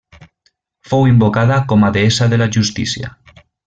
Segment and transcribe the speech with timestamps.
[0.93, 3.17] Fou invocada com a deessa de la justícia.